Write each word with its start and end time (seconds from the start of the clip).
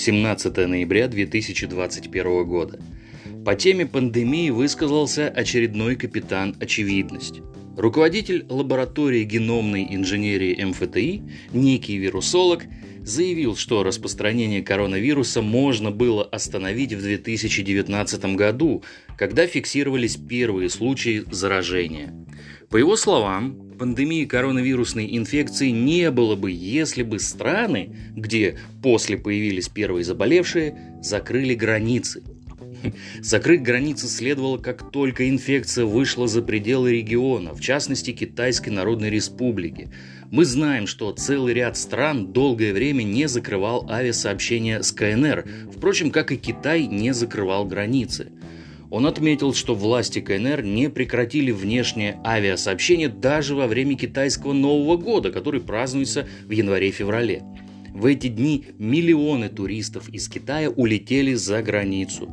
17 0.00 0.56
ноября 0.66 1.08
2021 1.08 2.46
года. 2.46 2.80
По 3.44 3.54
теме 3.54 3.84
пандемии 3.84 4.48
высказался 4.48 5.28
очередной 5.28 5.94
капитан 5.94 6.56
«Очевидность». 6.58 7.42
Руководитель 7.80 8.44
лаборатории 8.50 9.24
геномной 9.24 9.86
инженерии 9.88 10.62
МФТИ, 10.62 11.22
некий 11.54 11.96
вирусолог, 11.96 12.64
заявил, 13.04 13.56
что 13.56 13.82
распространение 13.82 14.62
коронавируса 14.62 15.40
можно 15.40 15.90
было 15.90 16.22
остановить 16.22 16.92
в 16.92 17.00
2019 17.00 18.36
году, 18.36 18.82
когда 19.16 19.46
фиксировались 19.46 20.16
первые 20.16 20.68
случаи 20.68 21.24
заражения. 21.30 22.12
По 22.68 22.76
его 22.76 22.96
словам, 22.96 23.72
пандемии 23.78 24.26
коронавирусной 24.26 25.16
инфекции 25.16 25.70
не 25.70 26.10
было 26.10 26.36
бы, 26.36 26.50
если 26.50 27.02
бы 27.02 27.18
страны, 27.18 27.96
где 28.14 28.58
после 28.82 29.16
появились 29.16 29.70
первые 29.70 30.04
заболевшие, 30.04 30.98
закрыли 31.02 31.54
границы. 31.54 32.22
Закрыть 33.20 33.62
границы 33.62 34.08
следовало, 34.08 34.58
как 34.58 34.90
только 34.90 35.28
инфекция 35.28 35.84
вышла 35.84 36.26
за 36.26 36.42
пределы 36.42 36.92
региона, 36.92 37.54
в 37.54 37.60
частности 37.60 38.12
Китайской 38.12 38.70
Народной 38.70 39.10
Республики. 39.10 39.90
Мы 40.30 40.44
знаем, 40.44 40.86
что 40.86 41.12
целый 41.12 41.54
ряд 41.54 41.76
стран 41.76 42.32
долгое 42.32 42.72
время 42.72 43.02
не 43.02 43.28
закрывал 43.28 43.88
авиасообщения 43.90 44.82
с 44.82 44.92
КНР, 44.92 45.44
впрочем, 45.74 46.10
как 46.10 46.32
и 46.32 46.36
Китай 46.36 46.86
не 46.86 47.12
закрывал 47.12 47.64
границы. 47.64 48.32
Он 48.90 49.06
отметил, 49.06 49.54
что 49.54 49.74
власти 49.74 50.20
КНР 50.20 50.62
не 50.62 50.90
прекратили 50.90 51.52
внешнее 51.52 52.20
авиасообщение 52.24 53.08
даже 53.08 53.54
во 53.54 53.68
время 53.68 53.96
китайского 53.96 54.52
Нового 54.52 54.96
года, 54.96 55.30
который 55.30 55.60
празднуется 55.60 56.26
в 56.44 56.50
январе-феврале. 56.50 57.42
В 57.92 58.06
эти 58.06 58.28
дни 58.28 58.66
миллионы 58.78 59.48
туристов 59.48 60.08
из 60.08 60.28
Китая 60.28 60.70
улетели 60.70 61.34
за 61.34 61.62
границу. 61.62 62.30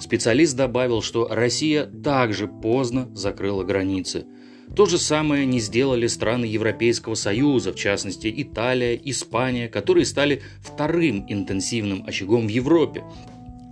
Специалист 0.00 0.56
добавил, 0.56 1.02
что 1.02 1.28
Россия 1.30 1.86
также 1.86 2.48
поздно 2.48 3.08
закрыла 3.14 3.64
границы. 3.64 4.26
То 4.74 4.86
же 4.86 4.98
самое 4.98 5.46
не 5.46 5.60
сделали 5.60 6.06
страны 6.06 6.46
Европейского 6.46 7.14
Союза, 7.14 7.72
в 7.72 7.76
частности 7.76 8.32
Италия, 8.36 9.00
Испания, 9.04 9.68
которые 9.68 10.04
стали 10.04 10.42
вторым 10.60 11.24
интенсивным 11.28 12.02
очагом 12.06 12.46
в 12.46 12.50
Европе, 12.50 13.04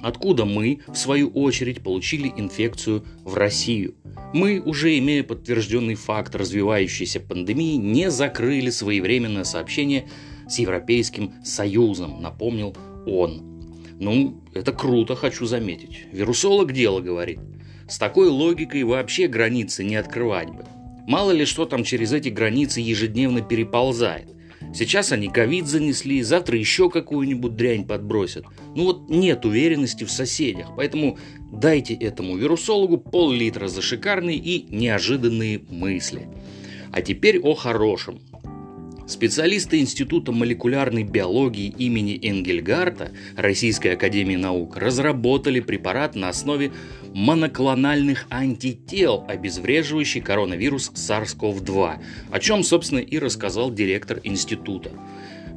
откуда 0.02 0.44
мы, 0.44 0.80
в 0.86 0.94
свою 0.94 1.28
очередь, 1.30 1.82
получили 1.82 2.32
инфекцию 2.36 3.04
в 3.24 3.34
Россию. 3.34 3.94
Мы, 4.32 4.60
уже 4.60 4.96
имея 4.98 5.24
подтвержденный 5.24 5.94
факт 5.94 6.34
развивающейся 6.34 7.20
пандемии, 7.20 7.76
не 7.76 8.10
закрыли 8.10 8.70
своевременное 8.70 9.44
сообщение 9.44 10.08
с 10.48 10.58
Европейским 10.58 11.32
Союзом, 11.44 12.22
напомнил 12.22 12.76
он. 13.06 13.51
Ну, 13.98 14.42
это 14.54 14.72
круто, 14.72 15.14
хочу 15.14 15.46
заметить. 15.46 16.06
Вирусолог 16.12 16.72
дело 16.72 17.00
говорит. 17.00 17.40
С 17.88 17.98
такой 17.98 18.28
логикой 18.28 18.84
вообще 18.84 19.28
границы 19.28 19.84
не 19.84 19.96
открывать 19.96 20.50
бы. 20.50 20.64
Мало 21.06 21.32
ли 21.32 21.44
что 21.44 21.66
там 21.66 21.84
через 21.84 22.12
эти 22.12 22.28
границы 22.28 22.80
ежедневно 22.80 23.42
переползает– 23.42 24.28
Сейчас 24.74 25.12
они 25.12 25.28
ковид 25.28 25.66
занесли, 25.66 26.22
завтра 26.22 26.58
еще 26.58 26.88
какую-нибудь 26.88 27.56
дрянь 27.56 27.84
подбросят. 27.84 28.46
Ну 28.74 28.84
вот 28.84 29.10
нет 29.10 29.44
уверенности 29.44 30.04
в 30.04 30.10
соседях, 30.10 30.68
поэтому 30.76 31.18
дайте 31.52 31.94
этому 31.94 32.36
вирусологу 32.36 32.96
пол-литра 32.96 33.68
за 33.68 33.82
шикарные 33.82 34.38
и 34.38 34.66
неожиданные 34.74 35.60
мысли. 35.68 36.26
А 36.90 37.02
теперь 37.02 37.38
о 37.40 37.54
хорошем. 37.54 38.20
Специалисты 39.06 39.80
Института 39.80 40.30
молекулярной 40.32 41.02
биологии 41.02 41.74
имени 41.76 42.18
Энгельгарта 42.22 43.10
Российской 43.36 43.94
Академии 43.94 44.36
Наук 44.36 44.76
разработали 44.76 45.60
препарат 45.60 46.14
на 46.14 46.28
основе 46.28 46.72
моноклональных 47.12 48.26
антител, 48.30 49.24
обезвреживающий 49.28 50.20
коронавирус 50.20 50.92
SARS-CoV-2, 50.94 51.98
о 52.30 52.38
чем, 52.38 52.62
собственно, 52.62 53.00
и 53.00 53.18
рассказал 53.18 53.72
директор 53.72 54.20
института. 54.22 54.92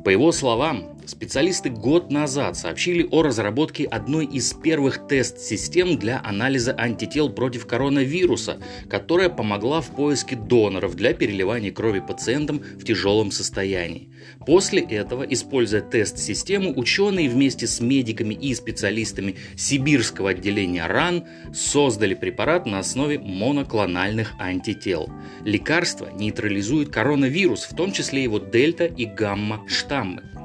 По 0.04 0.10
его 0.10 0.32
словам, 0.32 0.95
специалисты 1.10 1.70
год 1.70 2.12
назад 2.12 2.58
сообщили 2.58 3.08
о 3.12 3.22
разработке 3.24 3.86
одной 3.86 4.26
из 4.26 4.54
первых 4.54 5.08
тест-систем 5.08 5.98
для 5.98 6.22
анализа 6.24 6.76
антител 6.78 7.30
против 7.30 7.66
коронавируса, 7.66 8.60
которая 8.90 9.30
помогла 9.30 9.82
в 9.82 9.96
поиске 9.96 10.36
доноров 10.36 10.96
для 10.96 11.14
переливания 11.14 11.72
крови 11.72 12.00
пациентам 12.00 12.60
в 12.60 12.84
тяжелом 12.84 13.32
состоянии. 13.32 14.10
После 14.46 14.82
этого, 14.82 15.24
используя 15.24 15.82
тест-систему, 15.82 16.74
ученые 16.76 17.30
вместе 17.30 17.68
с 17.68 17.80
медиками 17.80 18.34
и 18.34 18.54
специалистами 18.54 19.36
Сибирского 19.56 20.32
отделения 20.32 20.86
РАН 20.88 21.26
создали 21.54 22.14
препарат 22.14 22.66
на 22.66 22.80
основе 22.80 23.20
моноклональных 23.20 24.34
антител. 24.40 25.10
Лекарство 25.44 26.10
нейтрализует 26.14 26.90
коронавирус, 26.90 27.64
в 27.64 27.76
том 27.76 27.92
числе 27.92 28.24
его 28.24 28.40
дельта 28.40 28.86
и 28.86 29.06
гамма-штаммы 29.06 29.86
штаммы. 29.86 30.45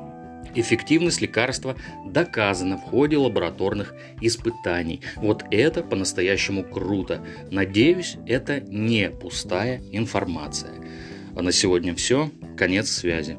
Эффективность 0.55 1.21
лекарства 1.21 1.77
доказана 2.07 2.77
в 2.77 2.83
ходе 2.83 3.17
лабораторных 3.17 3.95
испытаний. 4.21 5.01
Вот 5.17 5.45
это 5.51 5.83
по-настоящему 5.83 6.65
круто. 6.65 7.25
Надеюсь, 7.51 8.17
это 8.27 8.61
не 8.61 9.11
пустая 9.11 9.81
информация. 9.93 10.73
А 11.37 11.43
на 11.43 11.53
сегодня 11.53 11.95
все. 11.95 12.31
Конец 12.57 12.91
связи. 12.91 13.39